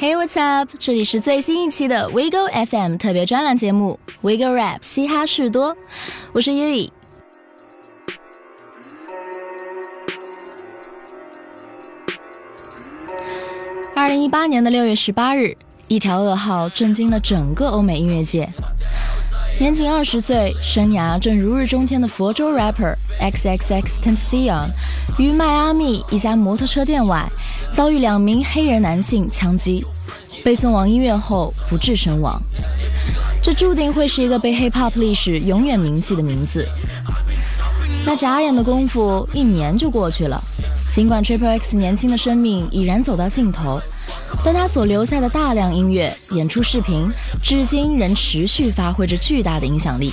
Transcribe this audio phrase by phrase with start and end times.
[0.00, 0.70] Hey, what's up？
[0.78, 5.76] 这里是最新一期的 WeGo FM 特别专栏节目 WeGo Rap 嘻哈事多，
[6.32, 6.88] 我是 Yui
[13.94, 15.54] 二零一八年的六月十八日，
[15.86, 18.48] 一条噩耗震惊了整个欧美音乐界。
[19.60, 24.70] 年仅二十岁，生涯正如日中天的佛州 rapper XXXTentacion，
[25.18, 27.30] 于迈阿密一家摩托车店外
[27.70, 29.84] 遭遇两名黑人男性枪击，
[30.42, 32.40] 被送往医院后不治身亡。
[33.42, 36.66] 这注定会是一个被 hip hop 历史永远铭记的名字。
[38.06, 40.40] 那眨眼的功夫，一年就过去了。
[40.90, 43.78] 尽管 Triple X 年轻的生命已然走到尽头。
[44.44, 47.06] 但他所留下的大量音乐、演出视频，
[47.42, 50.12] 至今仍持续发挥着巨大的影响力。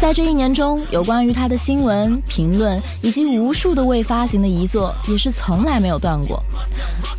[0.00, 6.42] 在这一年中，有关于他的新闻、评论以及无数的未发行的遗作，也是从来没有断过，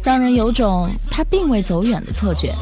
[0.04, 2.54] 让人有种他并未走远的错觉。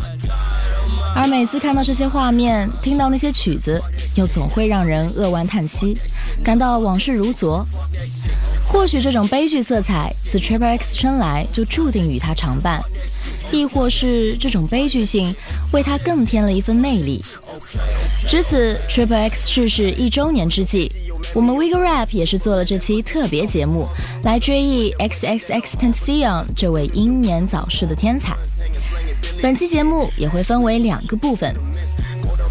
[1.13, 3.81] 而每次看到这些画面，听到那些曲子，
[4.16, 5.97] 又总会让人扼腕叹息，
[6.44, 7.66] 感到往事如昨。
[8.67, 12.81] 或许这种悲剧色彩自 Triple X 生来就注定与他常伴。
[13.51, 15.35] 亦或是这种悲剧性
[15.71, 17.23] 为他更添了一份魅力。
[18.27, 20.91] 值此 Triple X 逝世一周年之际，
[21.33, 23.88] 我们 Wiggle Rap 也是做了这期特别节目，
[24.23, 28.35] 来追忆 XXXTentacion 这位英年早逝的天才。
[29.41, 31.53] 本期节目也会分为两个部分，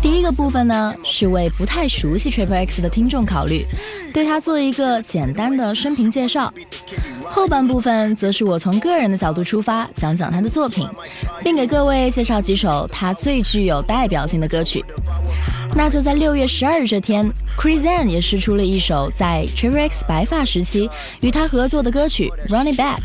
[0.00, 3.64] 第一个部分呢是为不太熟悉 Triple X 的听众考虑，
[4.12, 6.52] 对他做一个简单的生平介绍。
[7.26, 10.88] 后半部分则是我从个人的角度出发，讲讲他的作品，
[11.42, 14.84] 并给各位介绍几首他最具有代表性的歌曲。
[15.76, 20.88] 那就在六月十二日这天，Chris a n 也试出了一首在 Triple X 白发时期
[21.20, 22.98] 与他合作的歌曲《Running Back》，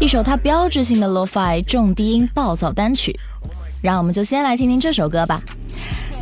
[0.00, 3.18] 一首他标志性的 Lo-Fi 重低音暴躁单曲。
[3.80, 5.40] 让我们就先来听听这首歌吧。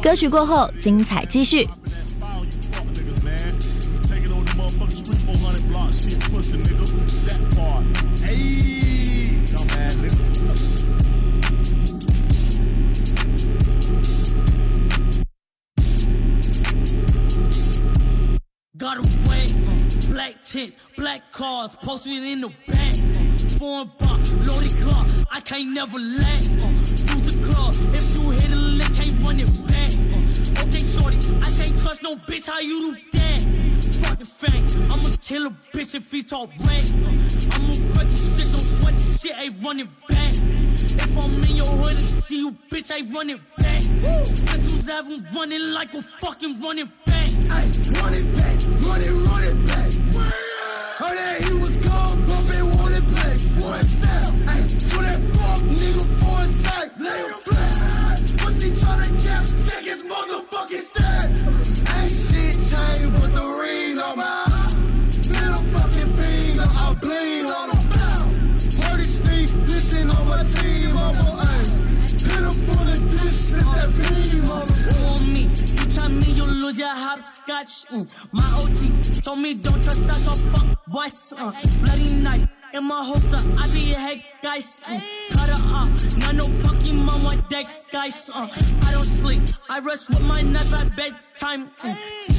[0.00, 1.66] 歌曲过后，精彩继续。
[18.76, 19.47] Got away,
[20.10, 22.97] black tents, black cars, posted in the back.
[23.00, 26.50] Uh, foreign bar, loaded car, I can't never let.
[26.50, 29.92] Uh, use the club, if you hit a lick, can't run it back.
[30.12, 33.24] Uh, okay, shorty, I can't trust no bitch, how you do that?
[34.14, 36.86] Fucking fang, I'ma kill a bitch if he talk rank.
[37.52, 40.30] I'ma wreck shit, don't sweat the shit, ain't running back.
[40.30, 43.82] If I'm in your hood and see you, bitch, I run it back.
[44.47, 47.30] Pistols have them running like a fucking running back.
[47.50, 48.56] Ay, run it back,
[77.64, 77.91] hopscotch.
[77.91, 78.08] Mm.
[78.32, 81.32] My OG told me don't trust us or fuck boys.
[81.36, 81.52] Uh.
[81.84, 84.82] Bloody knife in my holster, I be a head guys.
[84.86, 85.02] Mm.
[85.32, 88.30] Cut her off, not no Pokemon with deck guys.
[88.32, 88.48] Uh.
[88.86, 91.70] I don't sleep, I rest with my knife at bedtime.
[91.80, 92.34] Mm.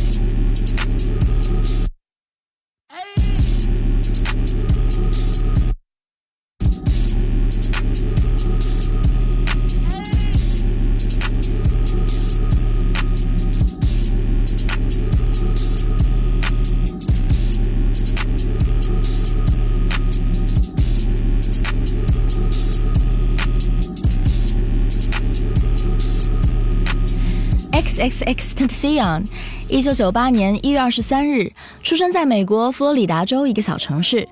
[27.76, 29.26] XXX Tentacion，
[29.68, 31.52] 一九九八年一月二十三日
[31.84, 34.26] 出生在美国佛罗里达州一个小城市。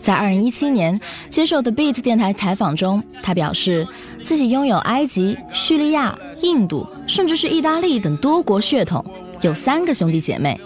[0.00, 3.84] 在二零一七年接受的 Beat 电台采访中，他表示
[4.22, 9.04] 自己拥有埃及、叙利亚、印度，甚至是意大利等多国血统，
[9.40, 10.60] 有三个兄弟姐妹。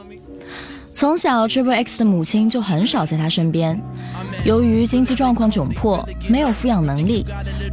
[0.95, 3.81] 从小，Triple X 的母亲就很少在他身边。
[4.45, 7.25] 由于经济状况窘迫，没有抚养能力，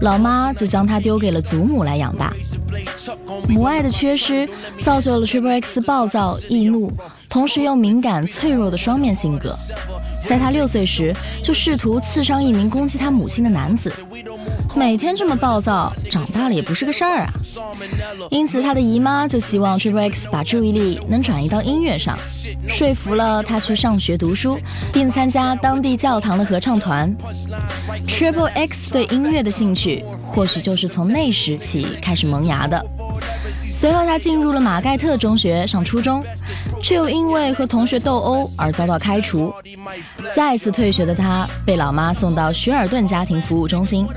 [0.01, 2.33] 老妈就将他丢给了祖母来养大。
[3.47, 4.47] 母爱的缺失，
[4.79, 6.91] 造就了 Triple X 暴躁易怒，
[7.29, 9.55] 同时又敏感脆弱的双面性格。
[10.25, 13.91] 在他六岁时，就试图刺伤一名攻击他母亲的男子。
[14.75, 17.33] 每天这么暴躁，长大了也不是个事儿啊！
[18.29, 22.17] 因此他的姨妈就希望 Triple X 把注意力能转移到音乐上，
[22.67, 24.59] 说服了他去上学读书，
[24.93, 27.15] 并参加当地教堂的合唱团。
[28.07, 32.83] Triple X 对音乐的兴趣，或许就是从那时起开始萌芽的。
[33.73, 36.23] 随后，他进入了马盖特中学上初中，
[36.81, 39.53] 却又因为和同学斗殴而遭到开除。
[40.35, 44.07] 再次退学的他，被老妈送到许尔顿家庭服务中心。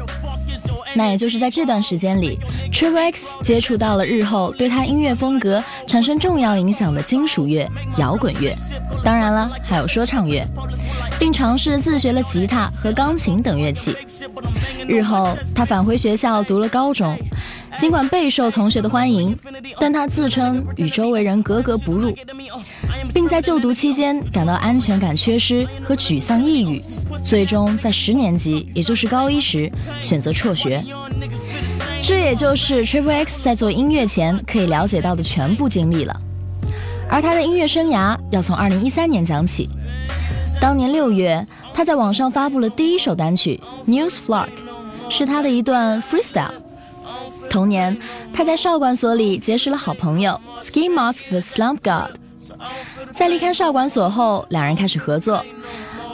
[0.94, 2.38] 那也就是在这段时间里
[2.72, 8.56] ，Triple X 接触到了日后对他音乐风格产生重要影响的金属乐、摇滚乐，
[9.04, 10.44] 当然了，还有说唱乐，
[11.18, 13.96] 并尝试自学了吉他和钢琴等乐器。
[14.88, 17.16] 日后，他返回学校读了高中。
[17.78, 19.36] 尽管备受同学的欢迎，
[19.78, 22.14] 但他自称与周围人格格不入，
[23.14, 26.82] 并在就读期间感到安全感缺失和沮丧抑郁，
[27.24, 29.70] 最终在十年级，也就是高一时
[30.00, 30.84] 选择辍学。
[32.02, 36.14] 这也就是 Triple X 在做音乐前可以了解到的全部经历了。
[37.08, 39.68] 而他的音乐生涯要从2013年讲起。
[40.60, 44.46] 当年六月，他在网上发布了第一首单曲《News Flock》，
[45.08, 46.50] 是他的一段 freestyle。
[47.50, 47.94] 同年，
[48.32, 52.16] 他在少管所里结识了好朋友 Ski Mask the Slump God。
[53.12, 55.44] 在离开少管所后，两人开始合作。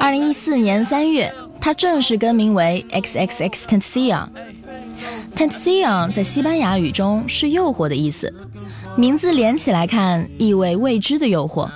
[0.01, 4.29] 二零一四年三月，他正式更名为 XXX Tentacion。
[5.35, 8.33] Tentacion 在西班牙语中是“诱惑”的意思，
[8.97, 11.69] 名字连起来看，意味未知的诱惑。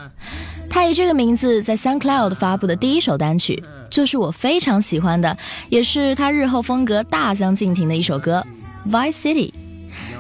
[0.70, 5.36] 他以这个名字在 Sun Cloud 发布的第一首单曲，就是我非常喜欢的，
[5.68, 8.42] 也是他日后风格大相径庭的一首歌。
[8.88, 9.52] Vice City，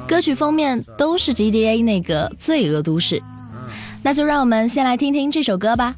[0.06, 3.22] 歌曲封面都是 G D A 那个罪恶都市，
[4.02, 5.94] 那就让我们先来听听这首歌吧。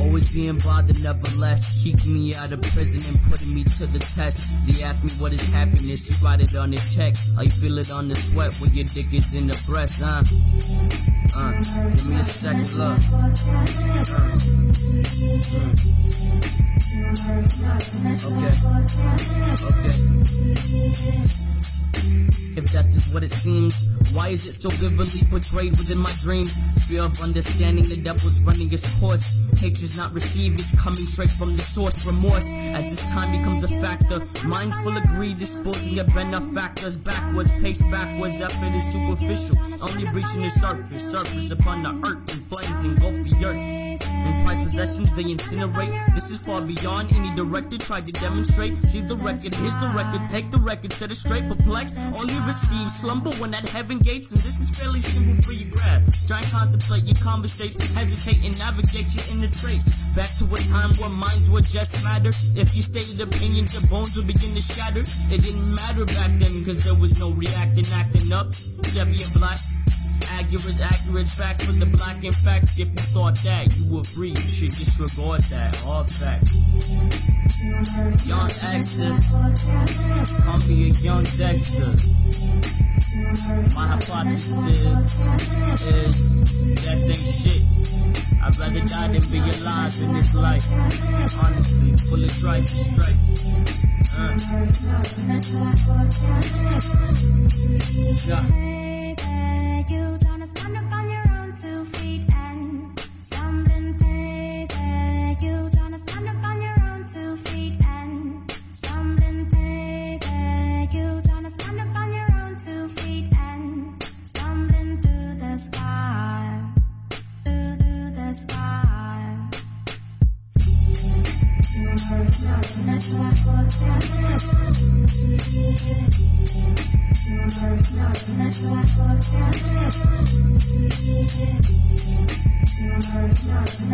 [0.00, 1.84] Always being bothered, nevertheless.
[1.84, 4.66] Keeping me out of prison and putting me to the test.
[4.66, 7.14] They ask me what is happiness, you write it on a check.
[7.40, 10.24] You feel it on the sweat when your dick is in the breast, huh?
[11.36, 11.52] Uh,
[11.92, 12.96] give me a second look.
[13.12, 13.28] Uh,
[18.30, 18.54] okay.
[20.80, 21.49] Okay.
[22.56, 26.50] If death is what it seems, why is it so vividly portrayed within my dreams?
[26.88, 29.38] Fear of understanding the devil's running its course.
[29.60, 32.06] Hatred's not received, it's coming straight from the source.
[32.10, 34.18] Remorse, as this time becomes a factor.
[34.48, 36.96] Minds full of greed, disposing of benefactors.
[36.96, 39.56] Backwards, pace backwards, effort is superficial.
[39.80, 43.89] Only reaching the surface, surface upon the earth, and flames engulf the earth.
[44.26, 45.92] In prized possessions, they incinerate.
[46.14, 48.76] This is far beyond any director tried to demonstrate.
[48.84, 51.96] See the record, here's the record, take the record, set it straight, perplexed.
[52.16, 56.04] Only receive slumber when at heaven gates, and this is fairly simple for you grab.
[56.28, 60.12] Try and contemplate your conversation, hesitate and navigate your inner trace.
[60.14, 62.30] Back to a time where minds would just matter.
[62.58, 65.02] If you stated opinions, your bones would begin to shatter.
[65.02, 68.52] It didn't matter back then, cause there was no reacting, acting up.
[68.90, 69.58] Chevy and black.
[70.40, 72.16] Accurate, accurate fact for the black.
[72.24, 74.32] In fact, if you thought that, you were free.
[74.32, 75.76] You should disregard that.
[75.84, 76.48] All fact.
[78.24, 79.12] Young Dexter.
[80.40, 81.92] Call me a young Dexter.
[83.76, 86.40] My hypothesis is
[86.88, 87.60] that ain't shit.
[88.40, 90.64] I'd rather die than be alive in this life.
[91.44, 93.12] Honestly, full of strife and strife.
[94.16, 94.40] Uh.
[98.24, 98.79] Yeah.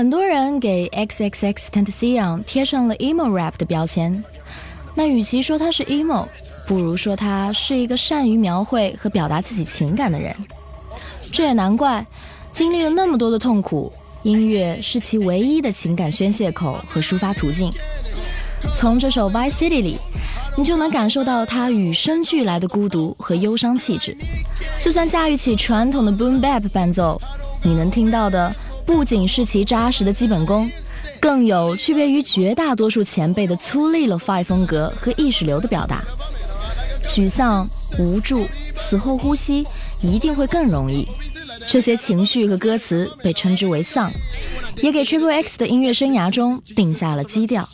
[0.00, 4.24] 很多人给 X X X Tentacion 贴上了 emo rap 的标签。
[4.94, 6.26] 那与其说他是 emo，
[6.66, 10.34] 不如说他是一个善于描绘和表达自己情感的人。
[11.30, 12.02] 这也难怪，
[12.50, 13.92] 经历了那么多的痛苦，
[14.22, 17.70] 音乐是其唯一的情感宣泄口和抒发途径。
[18.74, 19.98] 从这首《Vice City》里，
[20.56, 24.16] 你就能感受到他与生俱来的孤独和忧伤气质。
[24.80, 27.20] 就算驾驭起传统的 Boom Bap 伴奏，
[27.62, 28.50] 你能听到的。
[28.84, 30.70] 不仅是其扎实的基本功，
[31.20, 36.02] 更有区别于绝大多数前辈的粗粝了 Five 风格和意识流的表达。
[37.12, 37.68] 沮丧、
[37.98, 38.46] 无助、
[38.76, 39.66] 死后呼吸
[40.00, 41.06] 一定会更容易。
[41.68, 44.10] 这些情绪和歌词被称之为丧，
[44.76, 47.68] 也给 Triple X 的音乐生涯中定下了基调。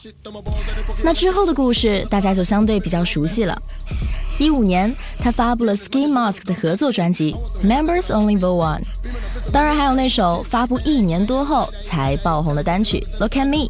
[1.03, 3.57] 那之后的故事大家就相对比较熟悉了。
[4.39, 7.35] 一五年，他发布了 Ski Mask 的合作专辑
[7.67, 8.81] 《Members Only Vol One》，
[9.51, 13.65] 当然还有那首发布一年多后才爆红的单曲《Look at Me》。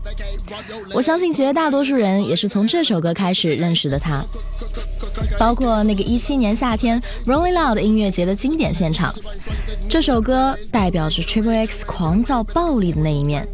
[0.93, 4.25] 我相信绝大多数人也是从这首歌开始认识的他，
[5.39, 9.15] 包括那个一七年夏天 Rolling Loud 音乐节的经典现场。
[9.89, 13.47] 这首歌代表着 Triple X 狂躁暴力的那一面。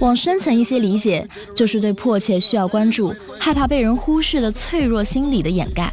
[0.00, 5.92] 往深层一些理解，就是对迫切需要关注、害怕被人忽视的脆弱心理的掩盖。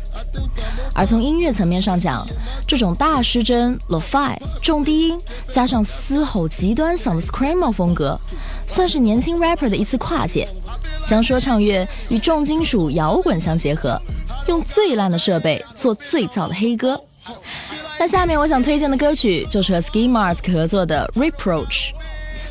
[0.93, 2.27] 而从音乐层面上讲，
[2.67, 5.19] 这种大失真、lo-fi、重低音
[5.51, 8.19] 加上嘶吼极端嗓的 screamo 风格，
[8.67, 10.48] 算是年轻 rapper 的一次跨界，
[11.07, 14.00] 将说唱乐与重金属摇滚相结合，
[14.48, 17.00] 用最烂的设备做最燥的黑歌。
[18.00, 21.91] 那下面我想推荐的歌曲就是和 Ski Mask 合作的 Reproach，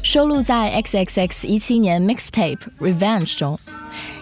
[0.03, 3.59] 收录在 XXX 一七年 Mixtape Revenge 中。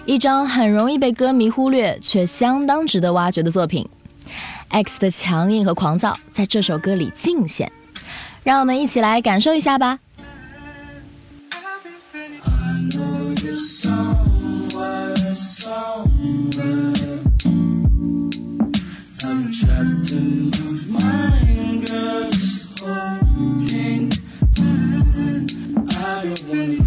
[0.06, 3.86] 一张很容易被歌迷忽略，却相当值得挖掘的作品。
[4.70, 7.70] X 的强硬和狂躁在这首歌里尽显，
[8.42, 9.98] 让我们一起来感受一下吧。
[23.78, 24.08] pain.
[26.48, 26.78] Wanna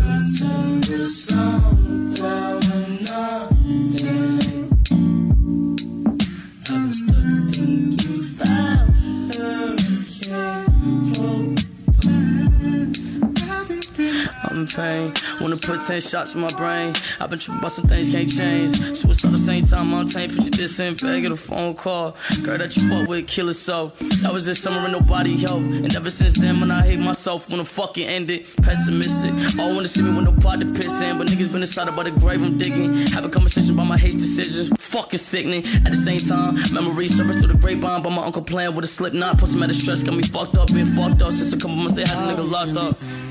[15.57, 16.93] put 10 shots in my brain.
[17.19, 18.77] I've been tripping about some things can't change.
[18.95, 20.29] Suicide the same time I'm tame.
[20.29, 22.15] Put your this in bag of a phone call.
[22.43, 23.93] Girl that you fuck with, kill it so.
[24.21, 25.65] That was this summer and nobody helped.
[25.65, 28.47] And ever since then, when I hate myself, the fucking ended.
[28.61, 29.59] Pessimistic.
[29.59, 31.17] All wanna see me with no pot to piss in.
[31.17, 33.07] But niggas been inside about the grave I'm digging.
[33.07, 34.69] Have a conversation about my hate decisions.
[34.79, 35.65] Fucking sickening.
[35.85, 38.01] At the same time, memories surface through the grapevine.
[38.01, 39.37] But my uncle playing with a slip knot.
[39.37, 42.05] Put out stress, got me fucked up, been fucked up since a couple months they
[42.05, 43.30] had a nigga locked up.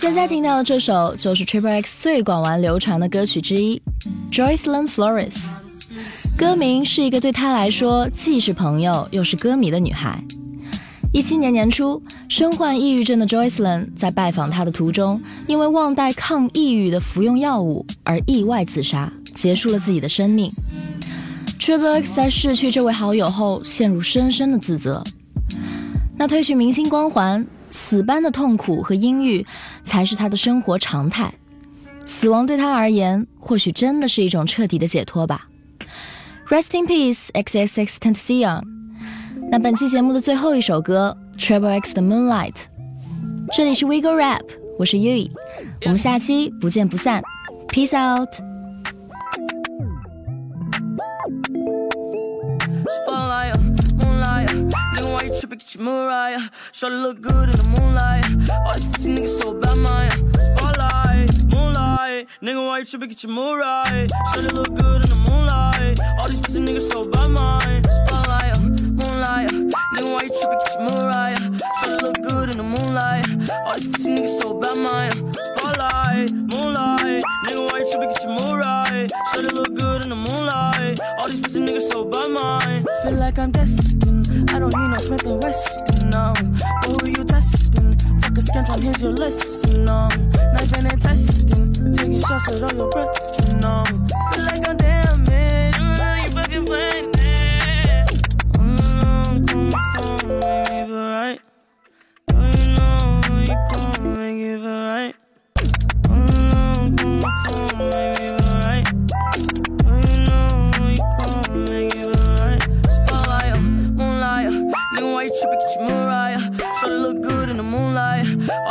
[0.00, 3.82] 现在听到的这首就是 Triple X 最广为流传的歌曲之一
[4.30, 5.54] ，Joycelyn Flores。
[6.36, 10.22] 歌名是一个对他来说既是朋友又是歌迷的女孩。
[11.12, 20.48] 一七年年初，身患抑郁症的 Joycelyn 在拜访他的途中，因为忘带抗抑郁的服用药物而意外自杀，结束了自己的生命。
[21.58, 25.02] Triple X 在失去这位好友后，陷入深深的自责。
[26.16, 27.44] 那褪去明星光环。
[27.70, 29.46] 死般的痛苦和阴郁，
[29.84, 31.32] 才是他的生活常态。
[32.06, 35.48] 死亡对他而言，或许真的是一种彻底的解脱吧。
[36.48, 38.62] Rest in peace, X X X Tentacion。
[39.50, 42.54] 那本期节目的最后一首歌，Triple X 的 Moonlight。
[43.52, 44.42] 这里是 Wiggle Rap，
[44.78, 45.30] 我是 Yui，
[45.84, 47.22] 我们下期不见不散
[47.68, 48.28] ，Peace out。
[55.38, 56.50] You trippin', get.
[56.72, 58.24] Try look good in the moonlight.
[58.50, 60.10] All these pussy niggas so bad, man.
[60.34, 62.26] Spotlight, moonlight.
[62.42, 63.32] Nigga, why you trippin', get your.
[64.32, 66.00] Try to look good in the moonlight.
[66.20, 67.84] All these pussy niggas so bad, man.
[67.84, 68.58] Spotlight,
[68.98, 69.50] moonlight.
[69.94, 70.90] Nigga, why you trippin', get your.
[71.78, 73.50] Try to look good in the moonlight.
[73.66, 75.10] All these pussy niggas so bad, man.
[75.34, 77.22] Spotlight, moonlight.
[77.46, 79.08] Nigga, why you trippin', get your.
[79.32, 80.98] Try to look good in the moonlight.
[81.20, 82.84] All these pussy niggas so bad, man.
[83.04, 83.87] Feel like I'm destined.
[84.50, 86.32] I don't need no Smith and Weston, no.
[86.36, 87.98] But who you testing?
[88.20, 90.08] Fuck a scantron, here's your lesson, no.
[90.08, 94.47] Knife and testing, taking shots at all your breath, you know.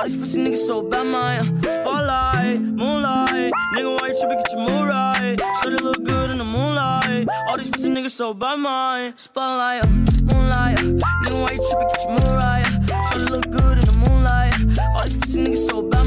[0.07, 3.51] these pussy niggas so bad, my uh, spotlight, moonlight.
[3.75, 4.37] Nigga, why you tripping?
[4.37, 5.37] Get your mood right.
[5.61, 7.27] Should it look good in the moonlight?
[7.49, 9.87] All these pussy niggas so bad, my uh, spotlight, uh,
[10.31, 10.77] moonlight.
[10.77, 11.89] Nigga, why you tripping?
[11.89, 12.65] Get your mood right.
[13.09, 14.53] Should it look good in the moonlight?
[14.95, 16.06] All these pussy niggas so bad.